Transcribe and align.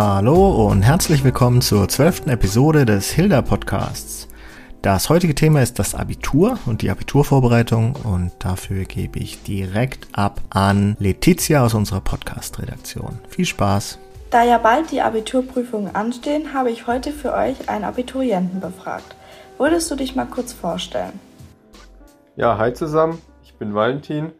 Hallo 0.00 0.68
und 0.68 0.82
herzlich 0.82 1.24
willkommen 1.24 1.60
zur 1.60 1.88
zwölften 1.88 2.30
Episode 2.30 2.86
des 2.86 3.10
Hilda 3.10 3.42
Podcasts. 3.42 4.28
Das 4.80 5.08
heutige 5.08 5.34
Thema 5.34 5.60
ist 5.60 5.80
das 5.80 5.96
Abitur 5.96 6.56
und 6.66 6.82
die 6.82 6.90
Abiturvorbereitung 6.90 7.96
und 8.04 8.30
dafür 8.38 8.84
gebe 8.84 9.18
ich 9.18 9.42
direkt 9.42 10.06
ab 10.12 10.40
an 10.50 10.96
Letizia 11.00 11.64
aus 11.64 11.74
unserer 11.74 12.00
Podcast-Redaktion. 12.00 13.18
Viel 13.28 13.44
Spaß! 13.44 13.98
Da 14.30 14.44
ja 14.44 14.58
bald 14.58 14.92
die 14.92 15.00
Abiturprüfungen 15.00 15.92
anstehen, 15.96 16.54
habe 16.54 16.70
ich 16.70 16.86
heute 16.86 17.10
für 17.10 17.32
euch 17.32 17.68
einen 17.68 17.82
Abiturienten 17.82 18.60
befragt. 18.60 19.16
Würdest 19.58 19.90
du 19.90 19.96
dich 19.96 20.14
mal 20.14 20.26
kurz 20.26 20.52
vorstellen? 20.52 21.18
Ja, 22.36 22.56
hi 22.56 22.72
zusammen, 22.72 23.20
ich 23.42 23.52
bin 23.54 23.74
Valentin. 23.74 24.30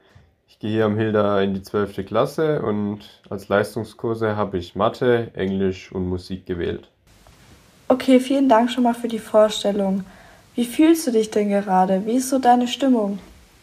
Ich 0.58 0.62
gehe 0.62 0.72
hier 0.72 0.86
am 0.86 0.96
Hilda 0.96 1.40
in 1.40 1.54
die 1.54 1.62
12. 1.62 2.04
Klasse 2.04 2.62
und 2.62 2.98
als 3.30 3.48
Leistungskurse 3.48 4.34
habe 4.34 4.58
ich 4.58 4.74
Mathe, 4.74 5.30
Englisch 5.34 5.92
und 5.92 6.08
Musik 6.08 6.46
gewählt. 6.46 6.88
Okay, 7.86 8.18
vielen 8.18 8.48
Dank 8.48 8.68
schon 8.68 8.82
mal 8.82 8.94
für 8.94 9.06
die 9.06 9.20
Vorstellung. 9.20 10.02
Wie 10.56 10.64
fühlst 10.64 11.06
du 11.06 11.12
dich 11.12 11.30
denn 11.30 11.48
gerade? 11.48 12.04
Wie 12.06 12.16
ist 12.16 12.28
so 12.28 12.40
deine 12.40 12.66
Stimmung? 12.66 13.20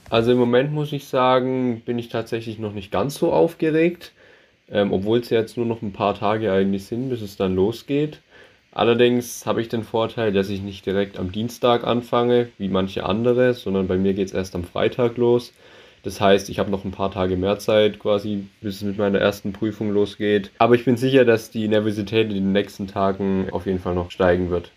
Also 0.09 0.31
im 0.31 0.37
Moment 0.37 0.71
muss 0.71 0.93
ich 0.93 1.05
sagen, 1.09 1.81
bin 1.81 1.99
ich 1.99 2.07
tatsächlich 2.07 2.59
noch 2.59 2.71
nicht 2.71 2.93
ganz 2.93 3.15
so 3.15 3.33
aufgeregt, 3.33 4.13
ähm, 4.71 4.93
obwohl 4.93 5.19
es 5.19 5.29
jetzt 5.29 5.57
nur 5.57 5.65
noch 5.65 5.81
ein 5.81 5.91
paar 5.91 6.15
Tage 6.17 6.49
eigentlich 6.53 6.85
sind, 6.85 7.09
bis 7.09 7.21
es 7.21 7.35
dann 7.35 7.55
losgeht. 7.55 8.21
Allerdings 8.71 9.45
habe 9.45 9.59
ich 9.59 9.67
den 9.67 9.83
Vorteil, 9.83 10.31
dass 10.31 10.47
ich 10.47 10.61
nicht 10.61 10.85
direkt 10.85 11.19
am 11.19 11.33
Dienstag 11.33 11.83
anfange, 11.83 12.47
wie 12.57 12.69
manche 12.69 13.05
andere, 13.05 13.53
sondern 13.53 13.89
bei 13.89 13.97
mir 13.97 14.13
geht 14.13 14.29
es 14.29 14.33
erst 14.33 14.55
am 14.55 14.63
Freitag 14.63 15.17
los. 15.17 15.51
Das 16.05 16.21
heißt, 16.21 16.49
ich 16.49 16.59
habe 16.59 16.69
noch 16.69 16.85
ein 16.85 16.91
paar 16.91 17.09
Tage 17.09 17.35
mehr 17.35 17.57
Zeit 17.57 17.97
quasi, 17.97 18.45
bis 18.61 18.75
es 18.75 18.81
mit 18.83 18.99
meiner 18.99 19.17
ersten 19.17 19.53
Prüfung 19.53 19.89
losgeht. 19.89 20.51
Aber 20.59 20.75
ich 20.75 20.85
bin 20.85 20.97
sicher, 20.97 21.25
dass 21.25 21.49
die 21.49 21.67
Nervosität 21.67 22.29
in 22.29 22.35
den 22.35 22.51
nächsten 22.51 22.85
Tagen 22.85 23.47
auf 23.51 23.65
jeden 23.65 23.79
Fall 23.79 23.95
noch 23.95 24.11
steigen 24.11 24.51
wird. 24.51 24.71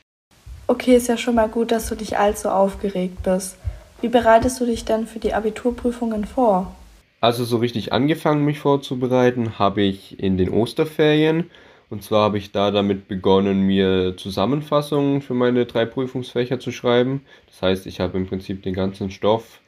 Okay, 0.69 0.97
ist 0.97 1.07
ja 1.07 1.19
schon 1.19 1.35
mal 1.35 1.49
gut, 1.49 1.71
dass 1.71 1.91
du 1.91 1.97
dich 1.97 2.17
allzu 2.17 2.49
aufgeregt 2.49 3.23
bist. 3.23 3.59
Wie 4.01 4.09
bereitest 4.09 4.59
du 4.59 4.65
dich 4.65 4.87
denn 4.87 5.07
für 5.07 5.19
die 5.19 5.35
Abiturprüfungen 5.35 6.25
vor? 6.25 6.75
Also 7.21 7.45
so 7.45 7.59
richtig 7.59 7.93
angefangen, 7.93 8.47
mich 8.47 8.61
vorzubereiten, 8.61 9.59
habe 9.59 9.83
ich 9.83 10.19
in 10.19 10.39
den 10.39 10.49
Osterferien. 10.49 11.51
Und 11.91 12.03
zwar 12.03 12.23
habe 12.23 12.39
ich 12.39 12.53
da 12.53 12.71
damit 12.71 13.07
begonnen, 13.07 13.67
mir 13.67 14.17
Zusammenfassungen 14.17 15.21
für 15.21 15.35
meine 15.35 15.67
drei 15.67 15.85
Prüfungsfächer 15.85 16.59
zu 16.59 16.73
schreiben. 16.73 17.21
Das 17.49 17.61
heißt, 17.61 17.87
ich 17.87 18.01
habe 18.01 18.17
im 18.17 18.27
Prinzip 18.27 18.63
den 18.63 18.73
ganzen 18.73 19.11
Stoff 19.11 19.61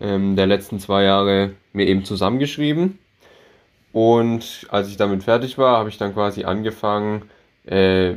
ähm, 0.00 0.36
der 0.36 0.46
letzten 0.46 0.78
zwei 0.80 1.04
Jahre 1.04 1.52
mir 1.72 1.86
eben 1.86 2.04
zusammengeschrieben. 2.04 2.98
Und 3.92 4.66
als 4.70 4.88
ich 4.88 4.96
damit 4.96 5.22
fertig 5.24 5.58
war, 5.58 5.78
habe 5.78 5.90
ich 5.90 5.98
dann 5.98 6.14
quasi 6.14 6.44
angefangen, 6.44 7.30
äh, 7.66 8.14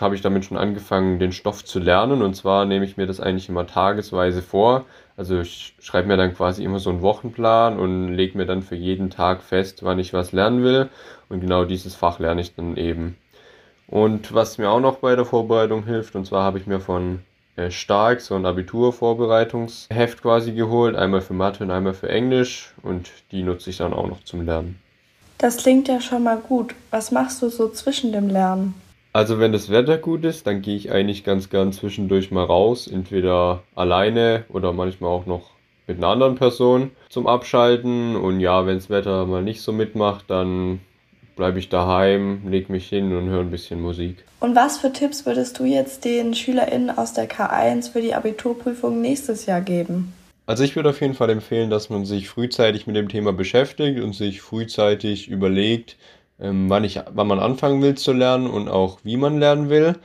habe 0.00 0.14
ich 0.14 0.22
damit 0.22 0.44
schon 0.44 0.56
angefangen, 0.56 1.18
den 1.18 1.32
Stoff 1.32 1.64
zu 1.64 1.78
lernen. 1.78 2.22
Und 2.22 2.34
zwar 2.34 2.64
nehme 2.64 2.84
ich 2.84 2.96
mir 2.96 3.06
das 3.06 3.20
eigentlich 3.20 3.48
immer 3.48 3.66
tagesweise 3.66 4.40
vor. 4.40 4.86
Also 5.16 5.40
ich 5.40 5.74
schreibe 5.80 6.08
mir 6.08 6.16
dann 6.16 6.34
quasi 6.34 6.64
immer 6.64 6.78
so 6.78 6.90
einen 6.90 7.02
Wochenplan 7.02 7.78
und 7.78 8.08
lege 8.08 8.38
mir 8.38 8.46
dann 8.46 8.62
für 8.62 8.76
jeden 8.76 9.10
Tag 9.10 9.42
fest, 9.42 9.82
wann 9.82 9.98
ich 9.98 10.14
was 10.14 10.32
lernen 10.32 10.62
will. 10.62 10.88
Und 11.28 11.40
genau 11.40 11.64
dieses 11.64 11.94
Fach 11.94 12.18
lerne 12.18 12.40
ich 12.40 12.54
dann 12.54 12.76
eben. 12.76 13.16
Und 13.86 14.32
was 14.32 14.56
mir 14.56 14.70
auch 14.70 14.80
noch 14.80 14.98
bei 14.98 15.16
der 15.16 15.24
Vorbereitung 15.24 15.84
hilft, 15.84 16.14
und 16.14 16.24
zwar 16.24 16.44
habe 16.44 16.58
ich 16.58 16.66
mir 16.66 16.80
von 16.80 17.20
stark 17.68 18.20
so 18.20 18.34
ein 18.34 18.46
Abiturvorbereitungsheft 18.46 20.22
quasi 20.22 20.52
geholt, 20.52 20.96
einmal 20.96 21.20
für 21.20 21.34
Mathe 21.34 21.64
und 21.64 21.70
einmal 21.70 21.94
für 21.94 22.08
Englisch 22.08 22.72
und 22.82 23.10
die 23.32 23.42
nutze 23.42 23.70
ich 23.70 23.78
dann 23.78 23.92
auch 23.92 24.06
noch 24.06 24.24
zum 24.24 24.46
Lernen. 24.46 24.80
Das 25.38 25.56
klingt 25.56 25.88
ja 25.88 26.00
schon 26.00 26.22
mal 26.22 26.36
gut. 26.36 26.74
Was 26.90 27.10
machst 27.12 27.40
du 27.42 27.48
so 27.48 27.68
zwischen 27.70 28.12
dem 28.12 28.28
Lernen? 28.28 28.74
Also 29.12 29.40
wenn 29.40 29.52
das 29.52 29.70
Wetter 29.70 29.98
gut 29.98 30.24
ist, 30.24 30.46
dann 30.46 30.62
gehe 30.62 30.76
ich 30.76 30.92
eigentlich 30.92 31.24
ganz 31.24 31.50
gern 31.50 31.72
zwischendurch 31.72 32.30
mal 32.30 32.44
raus, 32.44 32.86
entweder 32.86 33.62
alleine 33.74 34.44
oder 34.50 34.72
manchmal 34.72 35.10
auch 35.10 35.26
noch 35.26 35.50
mit 35.86 35.98
einer 35.98 36.08
anderen 36.08 36.36
Person 36.36 36.92
zum 37.08 37.26
Abschalten. 37.26 38.14
Und 38.14 38.38
ja, 38.38 38.66
wenn 38.66 38.76
das 38.76 38.90
Wetter 38.90 39.26
mal 39.26 39.42
nicht 39.42 39.62
so 39.62 39.72
mitmacht, 39.72 40.26
dann 40.28 40.80
bleibe 41.40 41.58
ich 41.58 41.70
daheim, 41.70 42.42
lege 42.50 42.70
mich 42.70 42.86
hin 42.90 43.16
und 43.16 43.30
höre 43.30 43.40
ein 43.40 43.50
bisschen 43.50 43.80
Musik. 43.80 44.26
Und 44.40 44.54
was 44.54 44.76
für 44.76 44.92
Tipps 44.92 45.24
würdest 45.24 45.58
du 45.58 45.64
jetzt 45.64 46.04
den 46.04 46.34
SchülerInnen 46.34 46.90
aus 46.90 47.14
der 47.14 47.30
K1 47.30 47.90
für 47.90 48.02
die 48.02 48.14
Abiturprüfung 48.14 49.00
nächstes 49.00 49.46
Jahr 49.46 49.62
geben? 49.62 50.12
Also 50.44 50.64
ich 50.64 50.76
würde 50.76 50.90
auf 50.90 51.00
jeden 51.00 51.14
Fall 51.14 51.30
empfehlen, 51.30 51.70
dass 51.70 51.88
man 51.88 52.04
sich 52.04 52.28
frühzeitig 52.28 52.86
mit 52.86 52.94
dem 52.94 53.08
Thema 53.08 53.32
beschäftigt 53.32 54.00
und 54.00 54.14
sich 54.14 54.42
frühzeitig 54.42 55.28
überlegt, 55.28 55.96
ähm, 56.38 56.68
wann, 56.68 56.84
ich, 56.84 57.00
wann 57.10 57.26
man 57.26 57.40
anfangen 57.40 57.80
will 57.80 57.94
zu 57.94 58.12
lernen 58.12 58.46
und 58.46 58.68
auch 58.68 58.98
wie 59.02 59.16
man 59.16 59.38
lernen 59.38 59.70
will. 59.70 59.96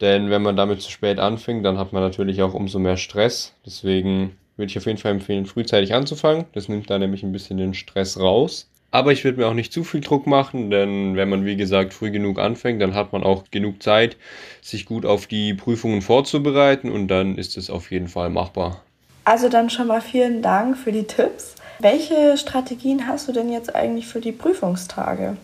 Denn 0.00 0.30
wenn 0.30 0.42
man 0.42 0.56
damit 0.56 0.80
zu 0.80 0.92
spät 0.92 1.18
anfängt, 1.18 1.64
dann 1.64 1.76
hat 1.76 1.92
man 1.92 2.04
natürlich 2.04 2.40
auch 2.40 2.54
umso 2.54 2.78
mehr 2.78 2.98
Stress. 2.98 3.52
Deswegen 3.66 4.36
würde 4.56 4.70
ich 4.70 4.78
auf 4.78 4.86
jeden 4.86 4.98
Fall 4.98 5.10
empfehlen, 5.10 5.46
frühzeitig 5.46 5.92
anzufangen. 5.92 6.44
Das 6.52 6.68
nimmt 6.68 6.88
da 6.88 7.00
nämlich 7.00 7.24
ein 7.24 7.32
bisschen 7.32 7.56
den 7.56 7.74
Stress 7.74 8.16
raus. 8.16 8.70
Aber 8.94 9.10
ich 9.10 9.24
würde 9.24 9.38
mir 9.40 9.48
auch 9.48 9.54
nicht 9.54 9.72
zu 9.72 9.82
viel 9.82 10.02
Druck 10.02 10.28
machen, 10.28 10.70
denn 10.70 11.16
wenn 11.16 11.28
man, 11.28 11.44
wie 11.44 11.56
gesagt, 11.56 11.92
früh 11.92 12.12
genug 12.12 12.38
anfängt, 12.38 12.80
dann 12.80 12.94
hat 12.94 13.12
man 13.12 13.24
auch 13.24 13.42
genug 13.50 13.82
Zeit, 13.82 14.16
sich 14.62 14.86
gut 14.86 15.04
auf 15.04 15.26
die 15.26 15.52
Prüfungen 15.52 16.00
vorzubereiten 16.00 16.92
und 16.92 17.08
dann 17.08 17.36
ist 17.36 17.56
es 17.56 17.70
auf 17.70 17.90
jeden 17.90 18.06
Fall 18.06 18.30
machbar. 18.30 18.82
Also 19.24 19.48
dann 19.48 19.68
schon 19.68 19.88
mal 19.88 20.00
vielen 20.00 20.42
Dank 20.42 20.78
für 20.78 20.92
die 20.92 21.08
Tipps. 21.08 21.56
Welche 21.80 22.38
Strategien 22.38 23.08
hast 23.08 23.26
du 23.26 23.32
denn 23.32 23.50
jetzt 23.50 23.74
eigentlich 23.74 24.06
für 24.06 24.20
die 24.20 24.30
Prüfungstage? 24.30 25.36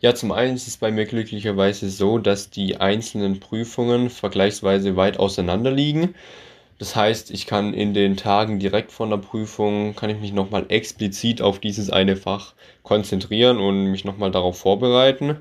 Ja, 0.00 0.14
zum 0.14 0.30
einen 0.30 0.56
ist 0.56 0.68
es 0.68 0.76
bei 0.76 0.90
mir 0.90 1.06
glücklicherweise 1.06 1.88
so, 1.88 2.18
dass 2.18 2.50
die 2.50 2.76
einzelnen 2.76 3.40
Prüfungen 3.40 4.10
vergleichsweise 4.10 4.96
weit 4.96 5.18
auseinander 5.18 5.70
liegen. 5.70 6.14
Das 6.80 6.96
heißt, 6.96 7.30
ich 7.30 7.46
kann 7.46 7.74
in 7.74 7.92
den 7.92 8.16
Tagen 8.16 8.58
direkt 8.58 8.90
von 8.90 9.10
der 9.10 9.18
Prüfung, 9.18 9.94
kann 9.94 10.08
ich 10.08 10.18
mich 10.18 10.32
nochmal 10.32 10.64
explizit 10.70 11.42
auf 11.42 11.58
dieses 11.58 11.90
eine 11.90 12.16
Fach 12.16 12.54
konzentrieren 12.82 13.58
und 13.58 13.90
mich 13.90 14.06
nochmal 14.06 14.30
darauf 14.30 14.58
vorbereiten. 14.58 15.36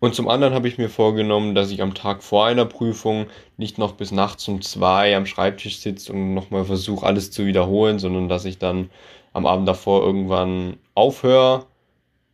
Und 0.00 0.14
zum 0.14 0.28
anderen 0.28 0.52
habe 0.52 0.68
ich 0.68 0.76
mir 0.76 0.90
vorgenommen, 0.90 1.54
dass 1.54 1.70
ich 1.70 1.80
am 1.80 1.94
Tag 1.94 2.22
vor 2.22 2.44
einer 2.44 2.66
Prüfung 2.66 3.28
nicht 3.56 3.78
noch 3.78 3.92
bis 3.92 4.12
nachts 4.12 4.46
um 4.48 4.60
zwei 4.60 5.16
am 5.16 5.24
Schreibtisch 5.24 5.78
sitze 5.78 6.12
und 6.12 6.34
nochmal 6.34 6.66
versuche, 6.66 7.06
alles 7.06 7.30
zu 7.30 7.46
wiederholen, 7.46 7.98
sondern 7.98 8.28
dass 8.28 8.44
ich 8.44 8.58
dann 8.58 8.90
am 9.32 9.46
Abend 9.46 9.66
davor 9.66 10.02
irgendwann 10.04 10.76
aufhöre 10.94 11.64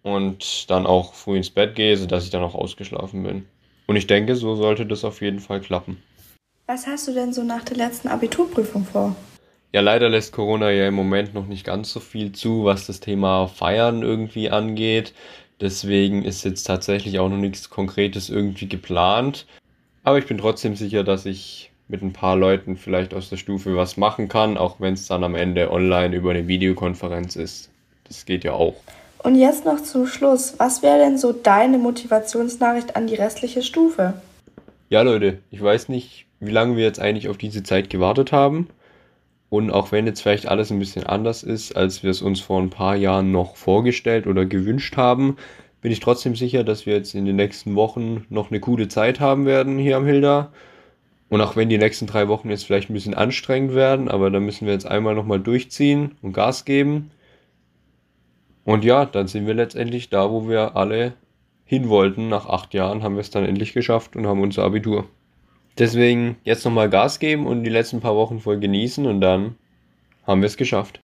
und 0.02 0.69
dann 0.69 0.84
auch 0.84 1.14
früh 1.14 1.36
ins 1.36 1.50
Bett 1.50 1.76
gehe, 1.76 1.96
sodass 1.96 2.25
ich 2.25 2.30
dann 2.30 2.42
auch 2.42 2.56
ausgeschlafen 2.56 3.22
bin. 3.22 3.46
Und 3.86 3.94
ich 3.94 4.08
denke, 4.08 4.34
so 4.34 4.56
sollte 4.56 4.84
das 4.84 5.04
auf 5.04 5.22
jeden 5.22 5.38
Fall 5.38 5.60
klappen. 5.60 6.02
Was 6.71 6.87
hast 6.87 7.09
du 7.09 7.15
denn 7.15 7.33
so 7.33 7.45
nach 7.45 7.65
der 7.65 7.79
letzten 7.79 8.09
Abiturprüfung 8.09 8.84
vor? 8.84 9.17
Ja, 9.73 9.81
leider 9.81 10.11
lässt 10.11 10.34
Corona 10.34 10.71
ja 10.71 10.87
im 10.87 10.93
Moment 10.93 11.33
noch 11.33 11.47
nicht 11.47 11.65
ganz 11.65 11.91
so 11.91 11.99
viel 11.99 12.33
zu, 12.33 12.67
was 12.67 12.87
das 12.87 13.01
Thema 13.01 13.47
Feiern 13.49 14.03
irgendwie 14.03 14.51
angeht. 14.51 15.15
Deswegen 15.62 16.27
ist 16.27 16.45
jetzt 16.45 16.65
tatsächlich 16.65 17.21
auch 17.21 17.31
noch 17.31 17.39
nichts 17.39 17.71
Konkretes 17.71 18.29
irgendwie 18.29 18.69
geplant. 18.69 19.47
Aber 20.05 20.19
ich 20.19 20.27
bin 20.27 20.37
trotzdem 20.37 20.77
sicher, 20.77 21.05
dass 21.05 21.25
ich 21.25 21.73
mit 21.89 22.03
ein 22.03 22.12
paar 22.12 22.37
Leuten 22.37 22.77
vielleicht 22.77 23.15
aus 23.15 23.31
der 23.31 23.39
Stufe 23.39 23.75
was 23.75 23.97
machen 23.97 24.29
kann, 24.29 24.59
auch 24.59 24.79
wenn 24.79 24.93
es 24.93 25.06
dann 25.06 25.25
am 25.25 25.37
Ende 25.37 25.73
online 25.73 26.15
über 26.15 26.33
eine 26.33 26.49
Videokonferenz 26.49 27.37
ist. 27.37 27.71
Das 28.06 28.27
geht 28.27 28.45
ja 28.45 28.53
auch. 28.53 28.75
Und 29.23 29.37
jetzt 29.37 29.65
noch 29.65 29.83
zum 29.83 30.06
Schluss. 30.06 30.53
Was 30.59 30.83
wäre 30.83 30.99
denn 30.99 31.17
so 31.17 31.33
deine 31.33 31.79
Motivationsnachricht 31.79 32.95
an 32.95 33.06
die 33.06 33.15
restliche 33.15 33.62
Stufe? 33.62 34.21
Ja, 34.91 35.00
Leute, 35.00 35.39
ich 35.50 35.62
weiß 35.62 35.89
nicht, 35.89 36.28
wie 36.41 36.50
lange 36.53 36.76
wir 36.76 36.84
jetzt 36.84 37.00
eigentlich 37.00 37.28
auf 37.28 37.38
diese 37.38 37.62
Zeit 37.62 37.91
gewartet 37.91 38.32
haben. 38.32 38.69
Und 39.50 39.70
auch 39.70 39.93
wenn 39.93 40.06
jetzt 40.06 40.20
vielleicht 40.20 40.46
alles 40.46 40.70
ein 40.70 40.79
bisschen 40.79 41.05
anders 41.05 41.43
ist, 41.43 41.76
als 41.76 42.02
wir 42.02 42.11
es 42.11 42.23
uns 42.23 42.40
vor 42.40 42.61
ein 42.61 42.70
paar 42.70 42.96
Jahren 42.96 43.32
noch 43.32 43.56
vorgestellt 43.56 44.26
oder 44.26 44.44
gewünscht 44.44 44.96
haben, 44.96 45.37
bin 45.81 45.93
ich 45.93 46.00
trotzdem 46.00 46.37
sicher, 46.37 46.64
dass 46.64 46.87
wir 46.87 46.94
jetzt 46.94 47.14
in 47.14 47.25
den 47.25 47.37
nächsten 47.37 47.75
Wochen 47.75 48.26
noch 48.29 48.50
eine 48.50 48.61
gute 48.61 48.88
Zeit 48.88 49.20
haben 49.20 49.46
werden 49.46 49.79
hier 49.79 49.96
am 49.96 50.06
Hilda. 50.06 50.52
Und 51.31 51.40
auch 51.40 51.56
wenn 51.56 51.69
die 51.69 51.79
nächsten 51.79 52.06
drei 52.06 52.29
Wochen 52.29 52.50
jetzt 52.50 52.64
vielleicht 52.64 52.90
ein 52.90 52.94
bisschen 52.94 53.14
anstrengend 53.14 53.75
werden, 53.75 54.08
aber 54.08 54.31
da 54.31 54.40
müssen 54.40 54.67
wir 54.67 54.73
jetzt 54.73 54.87
einmal 54.87 55.14
nochmal 55.14 55.40
durchziehen 55.40 56.17
und 56.23 56.32
Gas 56.32 56.64
geben. 56.64 57.11
Und 58.64 58.85
ja, 58.85 59.06
dann 59.06 59.29
sind 59.29 59.46
wir 59.46 59.55
letztendlich 59.55 60.11
da, 60.11 60.31
wo 60.31 60.49
wir 60.49 60.76
alle 60.76 61.14
hin 61.64 61.88
wollten. 61.88 62.29
Nach 62.29 62.46
acht 62.46 62.75
Jahren 62.75 63.02
haben 63.02 63.14
wir 63.14 63.20
es 63.20 63.31
dann 63.31 63.44
endlich 63.44 63.73
geschafft 63.73 64.17
und 64.17 64.26
haben 64.26 64.43
unser 64.43 64.64
Abitur. 64.64 65.06
Deswegen 65.78 66.36
jetzt 66.42 66.64
nochmal 66.64 66.90
Gas 66.90 67.20
geben 67.20 67.46
und 67.46 67.62
die 67.62 67.70
letzten 67.70 68.00
paar 68.00 68.16
Wochen 68.16 68.40
voll 68.40 68.58
genießen 68.58 69.06
und 69.06 69.20
dann 69.20 69.56
haben 70.26 70.40
wir 70.40 70.46
es 70.46 70.56
geschafft. 70.56 71.00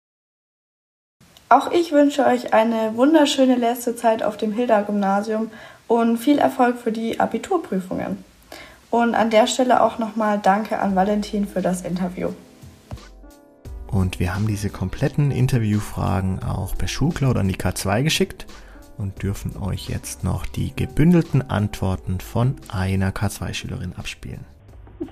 Auch 1.49 1.71
ich 1.71 1.91
wünsche 1.91 2.25
euch 2.25 2.53
eine 2.53 2.95
wunderschöne 2.95 3.55
letzte 3.55 3.95
Zeit 3.95 4.23
auf 4.23 4.37
dem 4.37 4.53
Hilda-Gymnasium 4.53 5.51
und 5.87 6.17
viel 6.17 6.39
Erfolg 6.39 6.77
für 6.77 6.91
die 6.91 7.19
Abiturprüfungen. 7.19 8.17
Und 8.89 9.13
an 9.13 9.29
der 9.29 9.45
Stelle 9.45 9.83
auch 9.83 9.99
nochmal 9.99 10.39
Danke 10.41 10.79
an 10.79 10.95
Valentin 10.95 11.47
für 11.47 11.61
das 11.61 11.81
Interview. 11.81 12.29
Und 13.87 14.19
wir 14.19 14.33
haben 14.33 14.47
diese 14.47 14.71
kompletten 14.71 15.29
Interviewfragen 15.29 16.41
auch 16.41 16.75
per 16.75 16.87
Schulcloud 16.87 17.37
an 17.37 17.47
die 17.47 17.57
K2 17.57 18.01
geschickt. 18.01 18.47
und 18.97 19.23
dürfen 19.23 19.57
euch 19.57 19.89
jetzt 19.89 20.23
noch 20.23 20.45
die 20.45 20.71
gebündelten 20.75 21.41
Antworten 21.41 22.19
von 22.19 22.55
einer 22.69 23.11
K2-Schülerin 23.11 23.93
abspielen. 23.95 24.45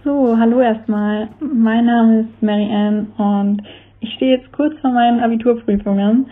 So, 0.05 0.37
hallo 0.37 0.61
erstmal. 0.61 1.27
Mein 1.41 1.85
Name 1.85 2.21
ist 2.21 2.41
Mary 2.41 2.69
Ann 2.73 3.07
und 3.17 3.61
ich 3.99 4.13
stehe 4.13 4.37
jetzt 4.37 4.51
kurz 4.53 4.79
vor 4.79 4.91
meinen 4.91 5.19
Abiturprüfungen 5.19 6.27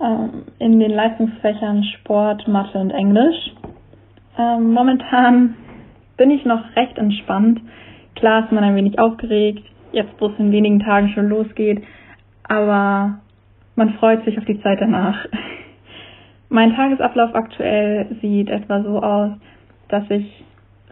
ähm, 0.00 0.44
in 0.60 0.78
den 0.78 0.92
Leistungsfächern 0.92 1.82
Sport, 1.82 2.46
Mathe 2.46 2.78
und 2.78 2.90
Englisch. 2.92 3.52
Ähm, 4.38 4.72
momentan 4.72 5.56
bin 6.16 6.30
ich 6.30 6.44
noch 6.44 6.62
recht 6.76 6.96
entspannt. 6.96 7.60
Klar 8.14 8.44
ist 8.44 8.52
man 8.52 8.62
ein 8.62 8.76
wenig 8.76 8.98
aufgeregt, 8.98 9.64
jetzt 9.92 10.12
wo 10.20 10.26
es 10.26 10.38
in 10.38 10.52
wenigen 10.52 10.78
Tagen 10.78 11.08
schon 11.10 11.28
losgeht, 11.28 11.82
aber 12.44 13.18
man 13.74 13.94
freut 13.94 14.24
sich 14.24 14.38
auf 14.38 14.44
die 14.44 14.60
Zeit 14.62 14.80
danach. 14.80 15.26
Mein 16.48 16.76
Tagesablauf 16.76 17.34
aktuell 17.34 18.16
sieht 18.22 18.48
etwa 18.48 18.82
so 18.82 19.02
aus, 19.02 19.32
dass 19.88 20.08
ich 20.10 20.44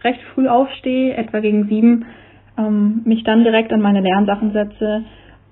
recht 0.03 0.21
früh 0.33 0.47
aufstehe, 0.47 1.15
etwa 1.15 1.39
gegen 1.39 1.67
sieben, 1.67 2.05
ähm, 2.57 3.01
mich 3.05 3.23
dann 3.23 3.43
direkt 3.43 3.71
an 3.71 3.81
meine 3.81 4.01
Lernsachen 4.01 4.51
setze 4.51 5.03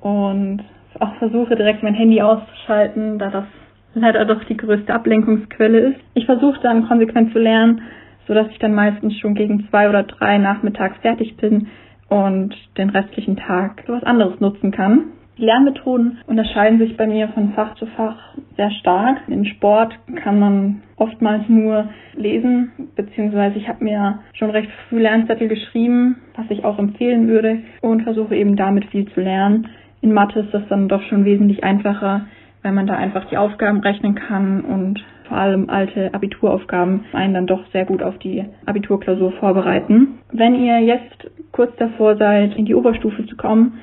und 0.01 0.61
auch 0.99 1.15
versuche 1.15 1.55
direkt 1.55 1.83
mein 1.83 1.93
Handy 1.93 2.21
auszuschalten, 2.21 3.17
da 3.17 3.29
das 3.29 3.45
leider 3.93 4.25
doch 4.25 4.43
die 4.45 4.57
größte 4.57 4.93
Ablenkungsquelle 4.93 5.79
ist. 5.79 5.99
Ich 6.13 6.25
versuche 6.25 6.59
dann 6.61 6.87
konsequent 6.87 7.33
zu 7.33 7.39
lernen, 7.39 7.81
so 8.27 8.33
dass 8.33 8.49
ich 8.49 8.59
dann 8.59 8.73
meistens 8.73 9.17
schon 9.17 9.35
gegen 9.35 9.67
zwei 9.69 9.89
oder 9.89 10.03
drei 10.03 10.37
nachmittags 10.37 10.97
fertig 11.01 11.37
bin 11.37 11.67
und 12.09 12.55
den 12.77 12.89
restlichen 12.89 13.37
Tag 13.37 13.83
für 13.85 13.93
was 13.93 14.03
anderes 14.03 14.39
nutzen 14.39 14.71
kann. 14.71 15.05
Lernmethoden 15.41 16.19
unterscheiden 16.27 16.79
sich 16.79 16.95
bei 16.95 17.07
mir 17.07 17.27
von 17.29 17.53
Fach 17.53 17.75
zu 17.75 17.85
Fach 17.87 18.17
sehr 18.55 18.71
stark. 18.71 19.17
In 19.27 19.45
Sport 19.45 19.97
kann 20.15 20.39
man 20.39 20.83
oftmals 20.95 21.49
nur 21.49 21.89
lesen, 22.15 22.71
beziehungsweise 22.95 23.57
ich 23.57 23.67
habe 23.67 23.83
mir 23.83 24.19
schon 24.33 24.51
recht 24.51 24.69
früh 24.87 24.99
Lernzettel 25.01 25.47
geschrieben, 25.47 26.17
was 26.35 26.45
ich 26.49 26.63
auch 26.63 26.77
empfehlen 26.77 27.27
würde 27.27 27.59
und 27.81 28.03
versuche 28.03 28.35
eben 28.35 28.55
damit 28.55 28.85
viel 28.85 29.07
zu 29.11 29.21
lernen. 29.21 29.67
In 30.01 30.13
Mathe 30.13 30.41
ist 30.41 30.53
das 30.53 30.63
dann 30.69 30.87
doch 30.87 31.01
schon 31.03 31.25
wesentlich 31.25 31.63
einfacher, 31.63 32.27
weil 32.61 32.71
man 32.71 32.87
da 32.87 32.95
einfach 32.95 33.25
die 33.29 33.37
Aufgaben 33.37 33.81
rechnen 33.81 34.15
kann 34.15 34.61
und 34.61 35.03
vor 35.27 35.37
allem 35.37 35.69
alte 35.69 36.13
Abituraufgaben 36.13 37.05
einen 37.13 37.33
dann 37.33 37.47
doch 37.47 37.65
sehr 37.71 37.85
gut 37.85 38.03
auf 38.03 38.17
die 38.19 38.43
Abiturklausur 38.65 39.31
vorbereiten. 39.33 40.19
Wenn 40.31 40.55
ihr 40.55 40.79
jetzt 40.81 41.31
kurz 41.51 41.75
davor 41.77 42.17
seid, 42.17 42.55
in 42.57 42.65
die 42.65 42.75
Oberstufe 42.75 43.25
zu 43.25 43.37
kommen, 43.37 43.79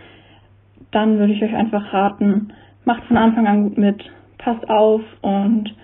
dann 0.90 1.18
würde 1.18 1.32
ich 1.32 1.42
euch 1.42 1.54
einfach 1.54 1.92
raten, 1.92 2.52
macht 2.84 3.04
von 3.04 3.16
Anfang 3.16 3.46
an 3.46 3.64
gut 3.64 3.78
mit, 3.78 4.02
passt 4.38 4.68
auf 4.68 5.02
und 5.20 5.74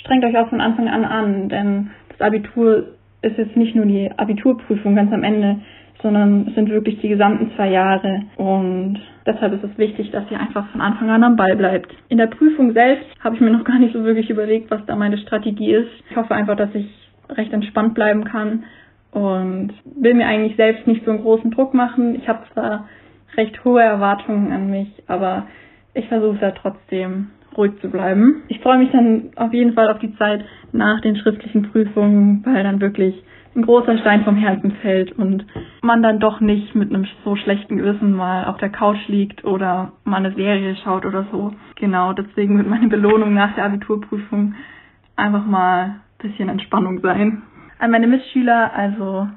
strengt 0.00 0.24
euch 0.24 0.36
auch 0.36 0.48
von 0.48 0.60
Anfang 0.60 0.88
an 0.88 1.04
an, 1.04 1.48
denn 1.48 1.90
das 2.10 2.20
Abitur 2.20 2.88
ist 3.22 3.38
jetzt 3.38 3.56
nicht 3.56 3.74
nur 3.74 3.86
die 3.86 4.10
Abiturprüfung 4.16 4.94
ganz 4.94 5.12
am 5.12 5.22
Ende, 5.22 5.60
sondern 6.02 6.48
es 6.48 6.54
sind 6.54 6.68
wirklich 6.68 7.00
die 7.00 7.08
gesamten 7.08 7.52
zwei 7.54 7.70
Jahre 7.70 8.22
und 8.36 8.98
deshalb 9.24 9.52
ist 9.52 9.64
es 9.64 9.78
wichtig, 9.78 10.10
dass 10.10 10.30
ihr 10.30 10.40
einfach 10.40 10.68
von 10.70 10.80
Anfang 10.80 11.08
an 11.10 11.22
am 11.22 11.36
Ball 11.36 11.56
bleibt. 11.56 11.94
In 12.08 12.18
der 12.18 12.26
Prüfung 12.26 12.72
selbst 12.72 13.06
habe 13.20 13.36
ich 13.36 13.40
mir 13.40 13.50
noch 13.50 13.64
gar 13.72 13.78
nicht 13.78 13.92
so 13.92 14.04
wirklich 14.04 14.28
überlegt, 14.28 14.70
was 14.70 14.84
da 14.86 14.96
meine 14.96 15.18
Strategie 15.18 15.72
ist. 15.72 15.90
Ich 16.10 16.16
hoffe 16.16 16.34
einfach, 16.34 16.56
dass 16.56 16.74
ich 16.74 16.88
recht 17.28 17.52
entspannt 17.52 17.94
bleiben 17.94 18.24
kann 18.24 18.64
und 19.12 19.72
will 19.84 20.14
mir 20.14 20.26
eigentlich 20.26 20.56
selbst 20.56 20.86
nicht 20.86 21.04
so 21.04 21.12
einen 21.12 21.22
großen 21.22 21.50
Druck 21.50 21.74
machen. 21.74 22.16
Ich 22.16 22.28
habe 22.28 22.40
zwar 22.52 22.88
recht 23.36 23.64
hohe 23.64 23.82
Erwartungen 23.82 24.52
an 24.52 24.70
mich, 24.70 24.90
aber 25.06 25.46
ich 25.94 26.06
versuche 26.08 26.38
da 26.38 26.50
trotzdem 26.52 27.30
ruhig 27.56 27.72
zu 27.80 27.88
bleiben. 27.88 28.42
Ich 28.48 28.60
freue 28.60 28.78
mich 28.78 28.90
dann 28.90 29.30
auf 29.36 29.52
jeden 29.52 29.74
Fall 29.74 29.90
auf 29.90 29.98
die 29.98 30.14
Zeit 30.16 30.44
nach 30.72 31.00
den 31.00 31.16
schriftlichen 31.16 31.70
Prüfungen, 31.70 32.42
weil 32.44 32.62
dann 32.62 32.80
wirklich 32.80 33.22
ein 33.54 33.62
großer 33.62 33.98
Stein 33.98 34.24
vom 34.24 34.36
Herzen 34.36 34.72
fällt 34.80 35.12
und 35.18 35.44
man 35.82 36.02
dann 36.02 36.18
doch 36.18 36.40
nicht 36.40 36.74
mit 36.74 36.88
einem 36.88 37.06
so 37.24 37.36
schlechten 37.36 37.76
Gewissen 37.76 38.14
mal 38.14 38.46
auf 38.46 38.56
der 38.56 38.70
Couch 38.70 39.06
liegt 39.08 39.44
oder 39.44 39.92
mal 40.04 40.16
eine 40.16 40.34
Serie 40.34 40.74
schaut 40.76 41.04
oder 41.04 41.26
so. 41.30 41.52
Genau, 41.76 42.14
deswegen 42.14 42.56
wird 42.56 42.68
meine 42.68 42.88
Belohnung 42.88 43.34
nach 43.34 43.54
der 43.54 43.64
Abiturprüfung 43.64 44.54
einfach 45.16 45.44
mal 45.44 45.82
ein 45.84 46.00
bisschen 46.18 46.48
Entspannung 46.48 47.00
sein. 47.00 47.42
An 47.78 47.90
meine 47.90 48.06
Mitschüler, 48.06 48.72
also 48.74 49.28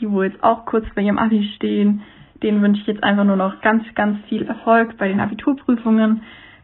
die, 0.00 0.10
wo 0.10 0.22
jetzt 0.22 0.42
auch 0.42 0.64
kurz 0.64 0.86
bei 0.94 1.02
ihrem 1.02 1.18
Abi 1.18 1.50
stehen, 1.56 2.02
denen 2.42 2.62
wünsche 2.62 2.80
ich 2.82 2.86
jetzt 2.86 3.02
einfach 3.04 3.24
nur 3.24 3.36
noch 3.36 3.60
ganz, 3.60 3.82
ganz 3.94 4.18
viel 4.28 4.42
Erfolg 4.42 4.96
bei 4.98 5.08
den 5.08 5.20
Abiturprüfungen. 5.20 6.22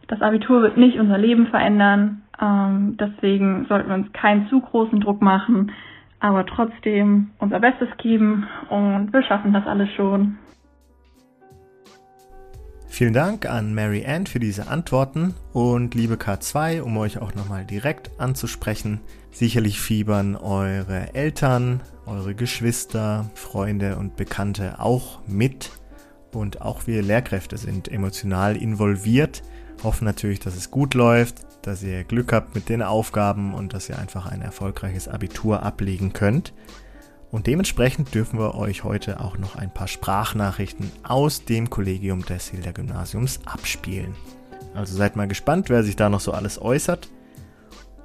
Das 0.08 0.20
Abitur 0.22 0.62
wird 0.62 0.76
nicht 0.76 0.98
unser 0.98 1.18
Leben 1.18 1.46
verändern. 1.48 2.22
Ähm, 2.40 2.96
deswegen 2.98 3.66
sollten 3.66 3.88
wir 3.88 3.94
uns 3.94 4.12
keinen 4.12 4.48
zu 4.48 4.60
großen 4.60 5.00
Druck 5.00 5.22
machen, 5.22 5.72
aber 6.20 6.46
trotzdem 6.46 7.30
unser 7.38 7.60
Bestes 7.60 7.88
geben 7.98 8.46
und 8.70 9.12
wir 9.12 9.22
schaffen 9.22 9.52
das 9.52 9.66
alles 9.66 9.90
schon. 9.92 10.38
Vielen 12.94 13.12
Dank 13.12 13.46
an 13.46 13.74
Mary 13.74 14.06
Ann 14.06 14.28
für 14.28 14.38
diese 14.38 14.68
Antworten 14.68 15.34
und 15.52 15.96
liebe 15.96 16.14
K2, 16.14 16.80
um 16.80 16.96
euch 16.96 17.18
auch 17.18 17.34
nochmal 17.34 17.64
direkt 17.64 18.12
anzusprechen. 18.20 19.00
Sicherlich 19.32 19.80
fiebern 19.80 20.36
eure 20.36 21.12
Eltern, 21.12 21.80
eure 22.06 22.36
Geschwister, 22.36 23.28
Freunde 23.34 23.96
und 23.96 24.14
Bekannte 24.14 24.78
auch 24.78 25.18
mit 25.26 25.72
und 26.30 26.62
auch 26.62 26.86
wir 26.86 27.02
Lehrkräfte 27.02 27.56
sind 27.56 27.90
emotional 27.90 28.56
involviert, 28.56 29.42
hoffen 29.82 30.04
natürlich, 30.04 30.38
dass 30.38 30.54
es 30.54 30.70
gut 30.70 30.94
läuft, 30.94 31.38
dass 31.62 31.82
ihr 31.82 32.04
Glück 32.04 32.32
habt 32.32 32.54
mit 32.54 32.68
den 32.68 32.80
Aufgaben 32.80 33.54
und 33.54 33.74
dass 33.74 33.88
ihr 33.88 33.98
einfach 33.98 34.26
ein 34.26 34.40
erfolgreiches 34.40 35.08
Abitur 35.08 35.64
ablegen 35.64 36.12
könnt. 36.12 36.52
Und 37.34 37.48
dementsprechend 37.48 38.14
dürfen 38.14 38.38
wir 38.38 38.54
euch 38.54 38.84
heute 38.84 39.18
auch 39.18 39.36
noch 39.38 39.56
ein 39.56 39.74
paar 39.74 39.88
Sprachnachrichten 39.88 40.92
aus 41.02 41.44
dem 41.44 41.68
Kollegium 41.68 42.24
des 42.24 42.46
Hilder 42.46 42.72
Gymnasiums 42.72 43.40
abspielen. 43.44 44.14
Also 44.72 44.96
seid 44.96 45.16
mal 45.16 45.26
gespannt, 45.26 45.68
wer 45.68 45.82
sich 45.82 45.96
da 45.96 46.08
noch 46.08 46.20
so 46.20 46.30
alles 46.30 46.62
äußert. 46.62 47.08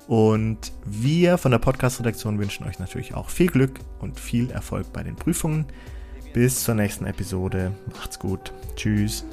Und 0.07 0.71
wir 0.83 1.37
von 1.37 1.51
der 1.51 1.59
Podcast-Redaktion 1.59 2.39
wünschen 2.39 2.65
euch 2.65 2.79
natürlich 2.79 3.13
auch 3.13 3.29
viel 3.29 3.51
Glück 3.51 3.79
und 3.99 4.19
viel 4.19 4.49
Erfolg 4.49 4.91
bei 4.93 5.03
den 5.03 5.15
Prüfungen. 5.15 5.67
Bis 6.33 6.63
zur 6.63 6.73
nächsten 6.73 7.05
Episode. 7.05 7.71
Macht's 7.95 8.17
gut. 8.17 8.51
Tschüss. 8.75 9.25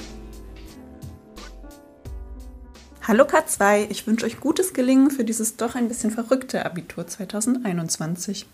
Hallo 3.00 3.24
K2, 3.24 3.86
ich 3.88 4.06
wünsche 4.06 4.26
euch 4.26 4.40
gutes 4.40 4.74
Gelingen 4.74 5.10
für 5.10 5.24
dieses 5.24 5.56
doch 5.56 5.74
ein 5.74 5.88
bisschen 5.88 6.10
verrückte 6.10 6.66
Abitur 6.66 7.06
2021. 7.06 8.46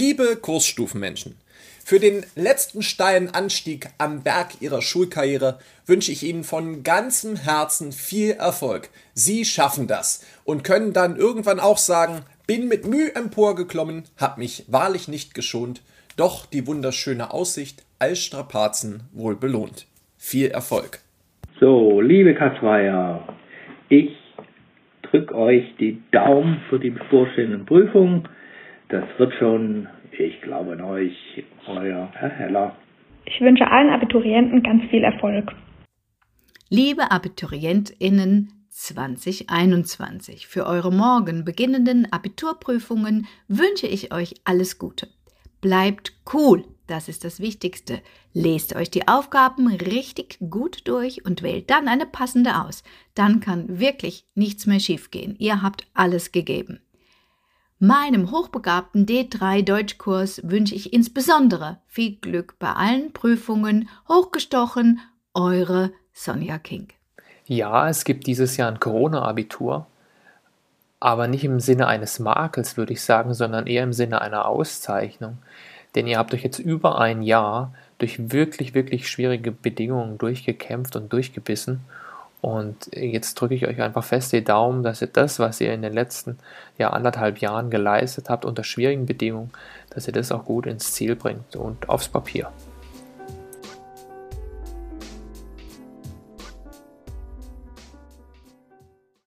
Liebe 0.00 0.36
Kursstufenmenschen, 0.40 1.34
für 1.84 1.98
den 1.98 2.24
letzten 2.36 2.82
steilen 2.82 3.34
Anstieg 3.34 3.88
am 3.98 4.22
Berg 4.22 4.62
Ihrer 4.62 4.80
Schulkarriere 4.80 5.58
wünsche 5.86 6.12
ich 6.12 6.22
Ihnen 6.22 6.44
von 6.44 6.84
ganzem 6.84 7.34
Herzen 7.34 7.90
viel 7.90 8.30
Erfolg. 8.30 8.90
Sie 9.14 9.44
schaffen 9.44 9.88
das 9.88 10.24
und 10.44 10.62
können 10.62 10.92
dann 10.92 11.16
irgendwann 11.16 11.58
auch 11.58 11.78
sagen, 11.78 12.20
bin 12.46 12.68
mit 12.68 12.86
Mühe 12.86 13.12
emporgeklommen, 13.16 14.04
hab 14.16 14.38
mich 14.38 14.66
wahrlich 14.68 15.08
nicht 15.08 15.34
geschont, 15.34 15.82
doch 16.16 16.46
die 16.46 16.68
wunderschöne 16.68 17.32
Aussicht 17.32 17.82
als 17.98 18.20
Strapazen 18.20 19.02
wohl 19.12 19.34
belohnt. 19.34 19.88
Viel 20.16 20.52
Erfolg. 20.52 21.00
So, 21.58 22.00
liebe 22.00 22.36
Katzweier, 22.36 23.36
ich 23.88 24.16
drück 25.10 25.32
euch 25.32 25.64
die 25.80 26.00
Daumen 26.12 26.62
für 26.70 26.78
die 26.78 26.90
bevorstehenden 26.90 27.66
Prüfungen 27.66 28.28
das 28.88 29.04
wird 29.18 29.34
schon, 29.38 29.86
ich 30.12 30.40
glaube 30.40 30.72
an 30.72 30.80
euch, 30.80 31.14
euer 31.66 32.10
Herr 32.14 32.30
Heller. 32.30 32.76
Ich 33.26 33.40
wünsche 33.40 33.70
allen 33.70 33.90
Abiturienten 33.90 34.62
ganz 34.62 34.82
viel 34.90 35.04
Erfolg. 35.04 35.52
Liebe 36.70 37.10
Abiturientinnen 37.10 38.52
2021, 38.70 40.46
für 40.46 40.66
eure 40.66 40.92
morgen 40.92 41.44
beginnenden 41.44 42.10
Abiturprüfungen 42.12 43.26
wünsche 43.48 43.86
ich 43.86 44.12
euch 44.12 44.34
alles 44.44 44.78
Gute. 44.78 45.08
Bleibt 45.60 46.12
cool, 46.32 46.64
das 46.86 47.08
ist 47.08 47.24
das 47.24 47.40
Wichtigste. 47.40 48.00
Lest 48.32 48.76
euch 48.76 48.90
die 48.90 49.08
Aufgaben 49.08 49.66
richtig 49.68 50.38
gut 50.48 50.86
durch 50.86 51.24
und 51.26 51.42
wählt 51.42 51.68
dann 51.70 51.88
eine 51.88 52.06
passende 52.06 52.62
aus. 52.62 52.84
Dann 53.14 53.40
kann 53.40 53.80
wirklich 53.80 54.24
nichts 54.34 54.66
mehr 54.66 54.80
schiefgehen. 54.80 55.34
Ihr 55.38 55.62
habt 55.62 55.86
alles 55.94 56.32
gegeben. 56.32 56.80
Meinem 57.80 58.32
hochbegabten 58.32 59.06
D3 59.06 59.62
Deutschkurs 59.62 60.40
wünsche 60.42 60.74
ich 60.74 60.92
insbesondere 60.92 61.78
viel 61.86 62.16
Glück 62.16 62.58
bei 62.58 62.72
allen 62.72 63.12
Prüfungen. 63.12 63.88
Hochgestochen, 64.08 64.98
eure 65.32 65.92
Sonja 66.12 66.58
King. 66.58 66.88
Ja, 67.46 67.88
es 67.88 68.02
gibt 68.02 68.26
dieses 68.26 68.56
Jahr 68.56 68.68
ein 68.68 68.80
Corona-Abitur, 68.80 69.86
aber 70.98 71.28
nicht 71.28 71.44
im 71.44 71.60
Sinne 71.60 71.86
eines 71.86 72.18
Makels, 72.18 72.76
würde 72.76 72.94
ich 72.94 73.02
sagen, 73.02 73.32
sondern 73.32 73.68
eher 73.68 73.84
im 73.84 73.92
Sinne 73.92 74.22
einer 74.22 74.46
Auszeichnung. 74.46 75.38
Denn 75.94 76.08
ihr 76.08 76.18
habt 76.18 76.34
euch 76.34 76.42
jetzt 76.42 76.58
über 76.58 77.00
ein 77.00 77.22
Jahr 77.22 77.72
durch 77.98 78.32
wirklich, 78.32 78.74
wirklich 78.74 79.08
schwierige 79.08 79.52
Bedingungen 79.52 80.18
durchgekämpft 80.18 80.96
und 80.96 81.12
durchgebissen 81.12 81.82
Und 82.40 82.90
jetzt 82.94 83.34
drücke 83.34 83.54
ich 83.54 83.66
euch 83.66 83.80
einfach 83.80 84.04
fest 84.04 84.32
die 84.32 84.44
Daumen, 84.44 84.84
dass 84.84 85.02
ihr 85.02 85.08
das, 85.08 85.38
was 85.40 85.60
ihr 85.60 85.72
in 85.72 85.82
den 85.82 85.92
letzten 85.92 86.38
ja, 86.78 86.90
anderthalb 86.90 87.38
Jahren 87.38 87.68
geleistet 87.68 88.30
habt, 88.30 88.44
unter 88.44 88.62
schwierigen 88.62 89.06
Bedingungen, 89.06 89.50
dass 89.90 90.06
ihr 90.06 90.12
das 90.12 90.30
auch 90.30 90.44
gut 90.44 90.66
ins 90.66 90.92
Ziel 90.92 91.16
bringt 91.16 91.56
und 91.56 91.88
aufs 91.88 92.08
Papier. 92.08 92.52